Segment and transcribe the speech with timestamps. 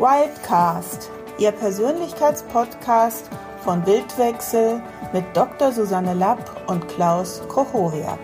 [0.00, 3.28] Wildcast, Ihr Persönlichkeitspodcast
[3.62, 4.80] von Bildwechsel
[5.12, 5.72] mit Dr.
[5.72, 8.18] Susanne Lapp und Klaus Kochowiak.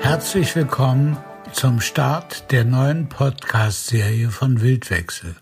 [0.00, 1.16] Herzlich willkommen
[1.52, 5.36] zum Start der neuen Podcast-Serie von Wildwechsel.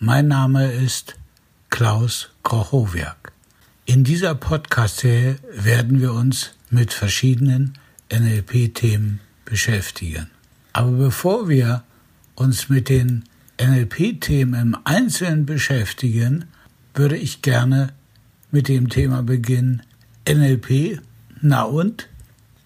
[0.00, 1.16] Mein Name ist
[1.70, 3.32] Klaus Kochowiak.
[3.86, 7.78] In dieser Podcast-Serie werden wir uns mit verschiedenen
[8.12, 10.30] NLP-Themen beschäftigen.
[10.78, 11.82] Aber bevor wir
[12.36, 13.24] uns mit den
[13.60, 16.44] NLP-Themen im Einzelnen beschäftigen,
[16.94, 17.88] würde ich gerne
[18.52, 19.82] mit dem Thema beginnen
[20.28, 21.00] NLP,
[21.40, 22.08] na und?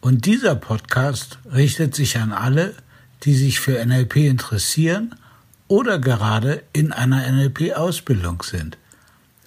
[0.03, 2.75] Und dieser Podcast richtet sich an alle,
[3.23, 5.15] die sich für NLP interessieren
[5.67, 8.77] oder gerade in einer NLP-Ausbildung sind.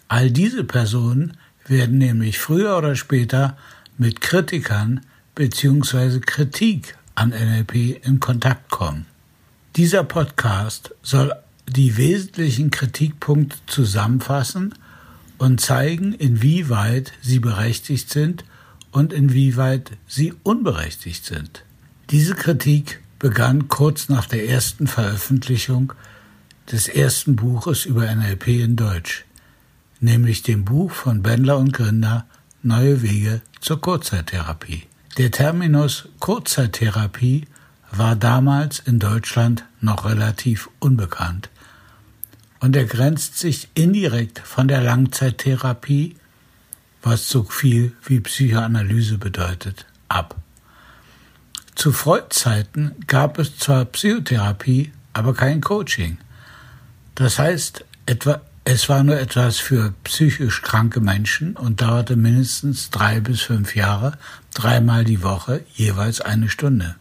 [0.07, 3.57] All diese Personen werden nämlich früher oder später
[3.99, 5.01] mit Kritikern
[5.35, 6.19] bzw.
[6.19, 9.05] Kritik an NLP in Kontakt kommen.
[9.75, 11.33] Dieser Podcast soll
[11.67, 14.75] die wesentlichen Kritikpunkte zusammenfassen
[15.37, 18.45] und zeigen, inwieweit sie berechtigt sind
[18.91, 21.63] und inwieweit sie unberechtigt sind.
[22.11, 25.93] Diese Kritik begann kurz nach der ersten Veröffentlichung
[26.71, 29.25] des ersten Buches über NLP in Deutsch,
[29.99, 32.25] nämlich dem Buch von Bendler und Grinder
[32.63, 34.83] Neue Wege zur Kurzzeittherapie.
[35.17, 37.47] Der Terminus Kurzzeittherapie
[37.89, 41.49] war damals in Deutschland noch relativ unbekannt
[42.59, 46.17] und er grenzt sich indirekt von der Langzeittherapie,
[47.01, 50.35] was so viel wie Psychoanalyse bedeutet, ab.
[51.75, 56.17] Zu Freud-Zeiten gab es zwar Psychotherapie, aber kein Coaching.
[57.15, 63.19] Das heißt, etwa es war nur etwas für psychisch kranke Menschen und dauerte mindestens drei
[63.19, 64.17] bis fünf Jahre,
[64.55, 66.95] dreimal die Woche, jeweils eine Stunde.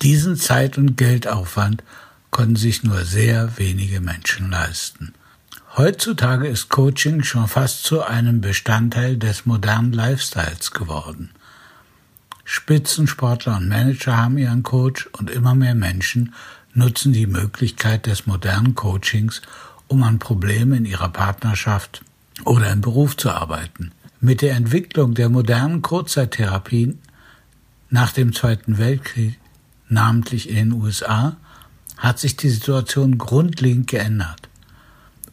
[0.00, 1.84] Diesen Zeit- und Geldaufwand
[2.30, 5.12] konnten sich nur sehr wenige Menschen leisten.
[5.76, 11.30] Heutzutage ist Coaching schon fast zu einem Bestandteil des modernen Lifestyles geworden.
[12.44, 16.32] Spitzensportler und Manager haben ihren Coach und immer mehr Menschen
[16.72, 19.42] nutzen die Möglichkeit des modernen Coachings,
[19.94, 22.02] um an Problemen in ihrer Partnerschaft
[22.44, 23.92] oder im Beruf zu arbeiten.
[24.20, 26.98] Mit der Entwicklung der modernen Kurzzeittherapien
[27.90, 29.38] nach dem Zweiten Weltkrieg,
[29.88, 31.36] namentlich in den USA,
[31.96, 34.48] hat sich die Situation grundlegend geändert.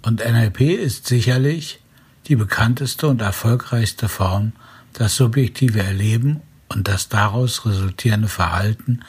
[0.03, 1.79] Und NLP ist sicherlich
[2.27, 4.51] die bekannteste und erfolgreichste Form,
[4.93, 8.99] das subjektive Erleben und das daraus resultierende Verhalten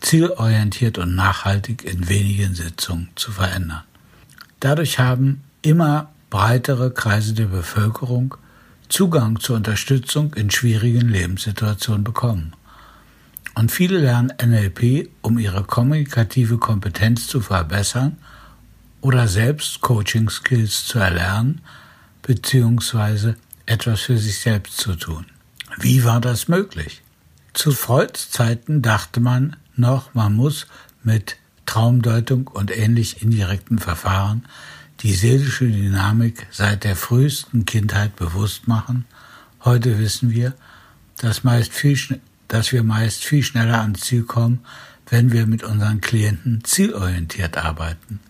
[0.00, 3.84] zielorientiert und nachhaltig in wenigen Sitzungen zu verändern.
[4.60, 8.36] Dadurch haben immer breitere Kreise der Bevölkerung
[8.88, 12.54] Zugang zur Unterstützung in schwierigen Lebenssituationen bekommen.
[13.54, 18.18] Und viele lernen NLP, um ihre kommunikative Kompetenz zu verbessern
[19.00, 21.60] oder selbst Coaching-Skills zu erlernen,
[22.22, 25.26] beziehungsweise etwas für sich selbst zu tun.
[25.78, 27.02] Wie war das möglich?
[27.52, 30.66] Zu Freuds Zeiten dachte man noch, man muss
[31.02, 34.44] mit Traumdeutung und ähnlich indirekten Verfahren
[35.00, 39.04] die seelische Dynamik seit der frühesten Kindheit bewusst machen.
[39.64, 40.54] Heute wissen wir,
[41.18, 41.98] dass, meist viel,
[42.48, 44.60] dass wir meist viel schneller ans Ziel kommen,
[45.10, 48.20] wenn wir mit unseren Klienten zielorientiert arbeiten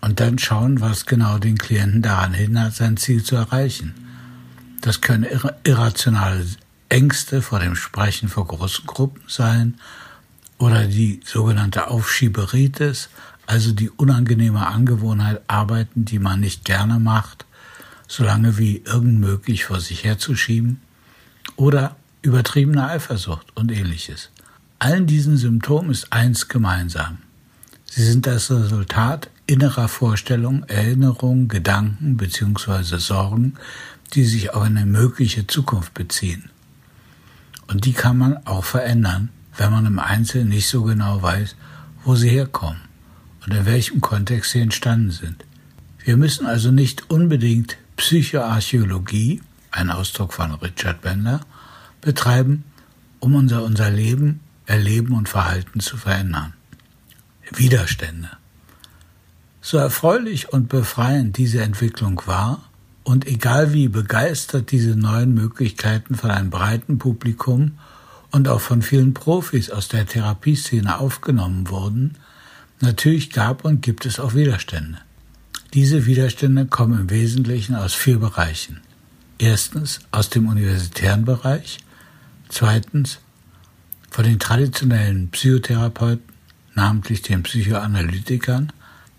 [0.00, 3.94] und dann schauen, was genau den Klienten daran hindert, sein Ziel zu erreichen.
[4.80, 5.26] Das können
[5.64, 6.44] irrationale
[6.88, 9.74] Ängste vor dem Sprechen vor großen Gruppen sein
[10.58, 13.08] oder die sogenannte Aufschieberitis,
[13.46, 17.46] also die unangenehme Angewohnheit, Arbeiten, die man nicht gerne macht,
[18.06, 20.80] solange wie irgend möglich vor sich herzuschieben,
[21.56, 24.30] oder übertriebene Eifersucht und ähnliches.
[24.78, 27.18] Allen diesen Symptomen ist eins gemeinsam.
[27.84, 32.98] Sie sind das Resultat innerer Vorstellungen, Erinnerungen, Gedanken bzw.
[32.98, 33.54] Sorgen,
[34.14, 36.50] die sich auf eine mögliche Zukunft beziehen.
[37.66, 41.56] Und die kann man auch verändern, wenn man im Einzelnen nicht so genau weiß,
[42.04, 42.80] wo sie herkommen
[43.44, 45.44] und in welchem Kontext sie entstanden sind.
[46.04, 51.40] Wir müssen also nicht unbedingt Psychoarchäologie, ein Ausdruck von Richard Bender,
[52.00, 52.64] betreiben,
[53.18, 56.54] um unser, unser Leben, Erleben und Verhalten zu verändern.
[57.50, 58.30] Widerstände.
[59.60, 62.62] So erfreulich und befreiend diese Entwicklung war,
[63.02, 67.78] und egal wie begeistert diese neuen Möglichkeiten von einem breiten Publikum
[68.30, 72.16] und auch von vielen Profis aus der Therapieszene aufgenommen wurden,
[72.80, 74.98] natürlich gab und gibt es auch Widerstände.
[75.74, 78.80] Diese Widerstände kommen im Wesentlichen aus vier Bereichen.
[79.38, 81.78] Erstens aus dem universitären Bereich,
[82.48, 83.18] zweitens
[84.10, 86.24] von den traditionellen Psychotherapeuten,
[86.74, 88.72] namentlich den Psychoanalytikern,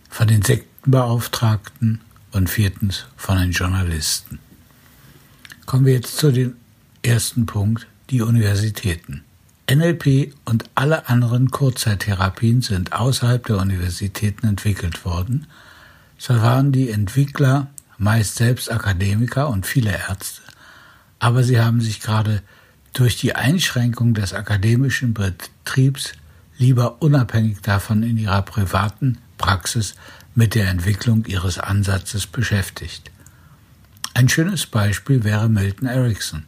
[0.09, 2.01] von den Sektenbeauftragten
[2.31, 4.39] und viertens von den Journalisten.
[5.65, 6.55] Kommen wir jetzt zu dem
[7.03, 9.23] ersten Punkt, die Universitäten.
[9.69, 15.45] NLP und alle anderen Kurzzeittherapien sind außerhalb der Universitäten entwickelt worden.
[16.17, 17.67] So waren die Entwickler
[17.97, 20.41] meist selbst Akademiker und viele Ärzte,
[21.19, 22.41] aber sie haben sich gerade
[22.93, 26.13] durch die Einschränkung des akademischen Betriebs
[26.57, 29.95] lieber unabhängig davon in ihrer privaten Praxis
[30.33, 33.11] mit der Entwicklung ihres Ansatzes beschäftigt.
[34.13, 36.45] Ein schönes Beispiel wäre Milton Erickson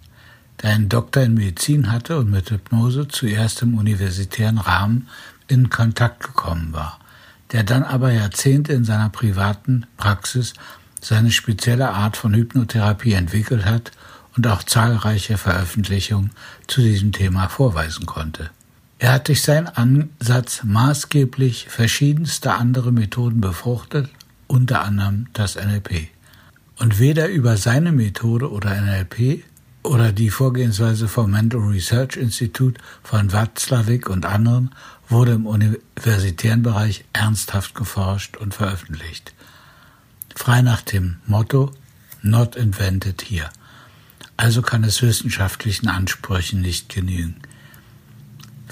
[0.62, 5.08] der einen Doktor in Medizin hatte und mit Hypnose zuerst im universitären Rahmen
[5.48, 7.00] in Kontakt gekommen war,
[7.52, 10.54] der dann aber Jahrzehnte in seiner privaten Praxis
[11.02, 13.92] seine spezielle Art von Hypnotherapie entwickelt hat
[14.38, 16.32] und auch zahlreiche Veröffentlichungen
[16.68, 18.52] zu diesem Thema vorweisen konnte.
[19.00, 24.10] Er hat durch seinen Ansatz maßgeblich verschiedenste andere Methoden befruchtet,
[24.46, 26.10] unter anderem das NLP.
[26.78, 29.44] Und weder über seine Methode oder NLP
[29.84, 34.72] oder die Vorgehensweise vom Mental Research Institute von Watzlawick und anderen
[35.10, 39.34] wurde im universitären Bereich ernsthaft geforscht und veröffentlicht.
[40.36, 41.72] Frei nach dem Motto
[42.22, 43.50] Not invented here.
[44.38, 47.36] Also kann es wissenschaftlichen Ansprüchen nicht genügen.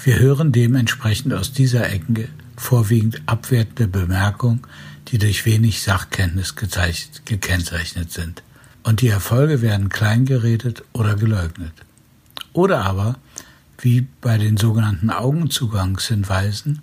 [0.02, 4.62] Wir hören dementsprechend aus dieser Ecke vorwiegend abwertende Bemerkungen,
[5.08, 8.42] die durch wenig Sachkenntnis gekennzeichnet sind
[8.90, 11.72] und die Erfolge werden kleingeredet oder geleugnet.
[12.52, 13.18] Oder aber,
[13.78, 16.82] wie bei den sogenannten Augenzugangshinweisen,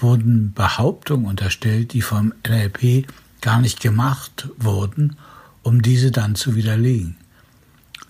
[0.00, 3.06] wurden Behauptungen unterstellt, die vom NLP
[3.42, 5.18] gar nicht gemacht wurden,
[5.62, 7.16] um diese dann zu widerlegen.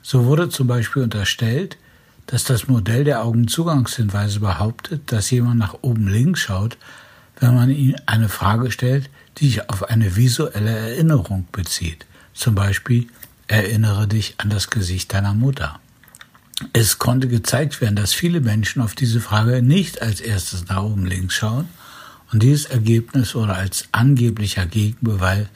[0.00, 1.76] So wurde zum Beispiel unterstellt,
[2.24, 6.78] dass das Modell der Augenzugangshinweise behauptet, dass jemand nach oben links schaut,
[7.38, 12.06] wenn man ihm eine Frage stellt, die sich auf eine visuelle Erinnerung bezieht
[12.36, 13.08] zum Beispiel
[13.48, 15.78] erinnere dich an das Gesicht deiner Mutter.
[16.72, 21.06] Es konnte gezeigt werden, dass viele Menschen auf diese Frage nicht als erstes nach oben
[21.06, 21.68] links schauen
[22.32, 25.46] und dieses Ergebnis wurde als angeblicher Gegenbeweis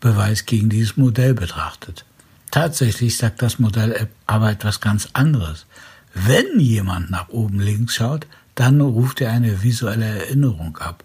[0.00, 2.04] Beweis gegen dieses Modell betrachtet.
[2.50, 5.66] Tatsächlich sagt das Modell aber etwas ganz anderes.
[6.14, 11.02] Wenn jemand nach oben links schaut, dann ruft er eine visuelle Erinnerung ab.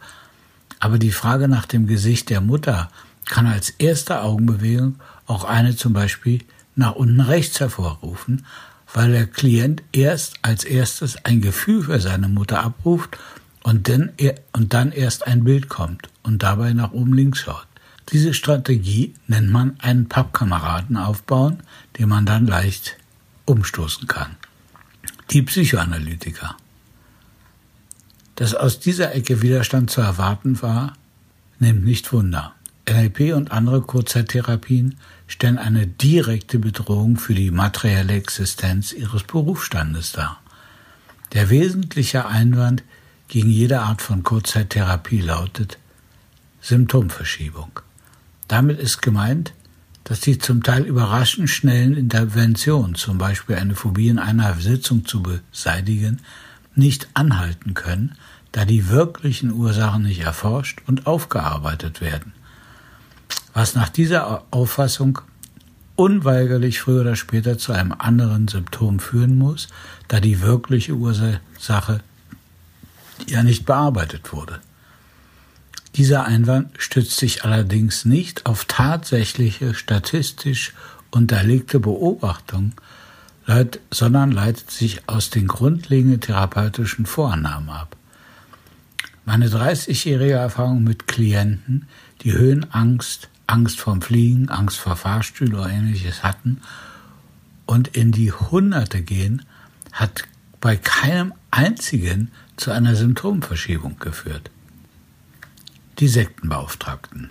[0.79, 2.89] Aber die Frage nach dem Gesicht der Mutter
[3.25, 4.95] kann als erste Augenbewegung
[5.25, 6.43] auch eine zum Beispiel
[6.75, 8.45] nach unten rechts hervorrufen,
[8.93, 13.17] weil der Klient erst als erstes ein Gefühl für seine Mutter abruft
[13.63, 14.11] und dann,
[14.51, 17.67] und dann erst ein Bild kommt und dabei nach oben links schaut.
[18.11, 21.63] Diese Strategie nennt man einen Pappkameraden aufbauen,
[21.97, 22.97] den man dann leicht
[23.45, 24.35] umstoßen kann.
[25.29, 26.57] Die Psychoanalytiker.
[28.35, 30.93] Dass aus dieser Ecke Widerstand zu erwarten war,
[31.59, 32.53] nimmt nicht Wunder.
[32.89, 34.95] NLP und andere Kurzzeittherapien
[35.27, 40.41] stellen eine direkte Bedrohung für die materielle Existenz ihres Berufsstandes dar.
[41.33, 42.83] Der wesentliche Einwand
[43.27, 45.77] gegen jede Art von Kurzzeittherapie lautet
[46.61, 47.79] Symptomverschiebung.
[48.47, 49.53] Damit ist gemeint,
[50.03, 55.21] dass die zum Teil überraschend schnellen Interventionen, zum Beispiel eine Phobie in einer Sitzung zu
[55.21, 56.19] beseitigen,
[56.75, 58.17] nicht anhalten können,
[58.51, 62.33] da die wirklichen Ursachen nicht erforscht und aufgearbeitet werden
[63.53, 65.19] was nach dieser Auffassung
[65.95, 69.67] unweigerlich früher oder später zu einem anderen Symptom führen muss,
[70.07, 72.01] da die wirkliche Ursache
[73.27, 74.59] ja nicht bearbeitet wurde.
[75.95, 80.73] Dieser Einwand stützt sich allerdings nicht auf tatsächliche statistisch
[81.11, 82.73] unterlegte Beobachtungen,
[83.91, 87.97] sondern leitet sich aus den grundlegenden therapeutischen Vorannahmen ab.
[89.25, 91.87] Meine 30-jährige Erfahrung mit Klienten,
[92.21, 96.61] die Höhenangst, Angst vorm Fliegen, Angst vor Fahrstühlen oder ähnliches hatten
[97.65, 99.45] und in die Hunderte gehen,
[99.91, 100.23] hat
[100.61, 104.51] bei keinem einzigen zu einer Symptomverschiebung geführt.
[105.99, 107.29] Die Sektenbeauftragten.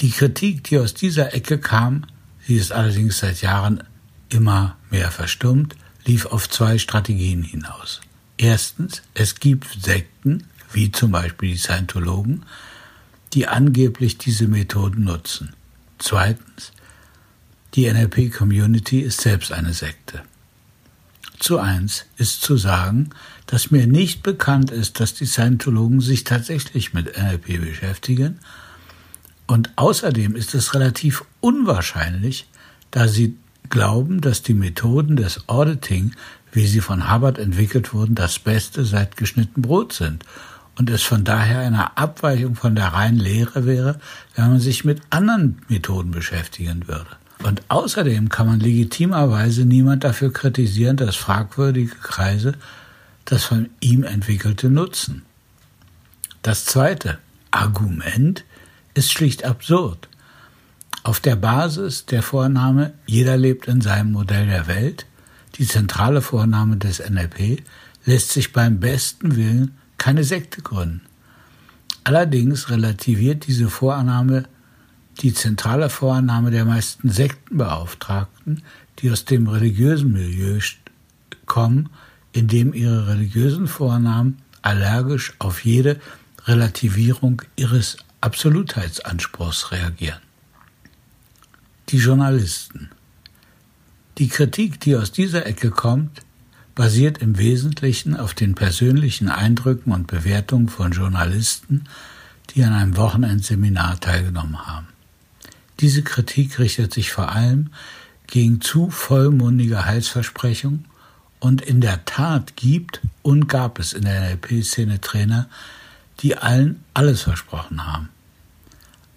[0.00, 2.04] Die Kritik, die aus dieser Ecke kam,
[2.46, 3.82] sie ist allerdings seit Jahren
[4.28, 5.74] immer mehr verstummt,
[6.04, 8.00] lief auf zwei Strategien hinaus.
[8.36, 12.44] Erstens, es gibt Sekten, wie zum Beispiel die Scientologen,
[13.36, 15.52] die angeblich diese Methoden nutzen.
[15.98, 16.72] Zweitens,
[17.74, 20.22] die NLP-Community ist selbst eine Sekte.
[21.38, 23.10] Zu eins ist zu sagen,
[23.44, 28.38] dass mir nicht bekannt ist, dass die Scientologen sich tatsächlich mit NLP beschäftigen.
[29.46, 32.48] Und außerdem ist es relativ unwahrscheinlich,
[32.90, 33.36] da sie
[33.68, 36.12] glauben, dass die Methoden des Auditing,
[36.52, 40.24] wie sie von Hubbard entwickelt wurden, das Beste seit geschnitten Brot sind
[40.78, 43.98] und es von daher eine Abweichung von der reinen Lehre wäre,
[44.34, 47.10] wenn man sich mit anderen Methoden beschäftigen würde.
[47.42, 52.54] Und außerdem kann man legitimerweise niemand dafür kritisieren, dass fragwürdige Kreise
[53.24, 55.22] das von ihm entwickelte nutzen.
[56.42, 57.18] Das zweite
[57.50, 58.44] Argument
[58.94, 60.08] ist schlicht absurd.
[61.02, 65.06] Auf der Basis der Vorname Jeder lebt in seinem Modell der Welt,
[65.56, 67.62] die zentrale Vorname des NLP,
[68.04, 71.02] lässt sich beim besten Willen keine Sekte gründen.
[72.04, 74.44] Allerdings relativiert diese Vorannahme
[75.20, 78.62] die zentrale Vorannahme der meisten Sektenbeauftragten,
[78.98, 80.60] die aus dem religiösen Milieu
[81.46, 81.88] kommen,
[82.32, 85.98] indem ihre religiösen Vornamen allergisch auf jede
[86.44, 90.20] Relativierung ihres Absolutheitsanspruchs reagieren.
[91.88, 92.90] Die Journalisten.
[94.18, 96.22] Die Kritik, die aus dieser Ecke kommt,
[96.76, 101.84] basiert im Wesentlichen auf den persönlichen Eindrücken und Bewertungen von Journalisten,
[102.50, 104.86] die an einem Wochenendseminar teilgenommen haben.
[105.80, 107.70] Diese Kritik richtet sich vor allem
[108.26, 110.84] gegen zu vollmundige Heilsversprechungen
[111.40, 115.48] und in der Tat gibt und gab es in der NLP-Szene Trainer,
[116.20, 118.10] die allen alles versprochen haben.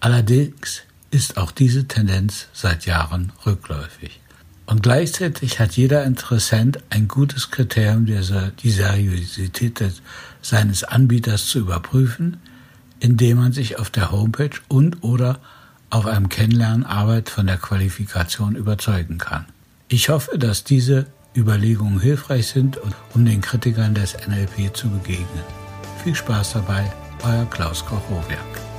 [0.00, 4.20] Allerdings ist auch diese Tendenz seit Jahren rückläufig.
[4.70, 9.82] Und gleichzeitig hat jeder Interessent ein gutes Kriterium, die Seriosität
[10.42, 12.36] seines Anbieters zu überprüfen,
[13.00, 15.40] indem man sich auf der Homepage und oder
[15.90, 19.44] auf einem Kennenlernarbeit von der Qualifikation überzeugen kann.
[19.88, 22.78] Ich hoffe, dass diese Überlegungen hilfreich sind,
[23.12, 25.44] um den Kritikern des NLP zu begegnen.
[26.04, 26.92] Viel Spaß dabei,
[27.24, 28.69] euer Klaus Koch-Rohwerk.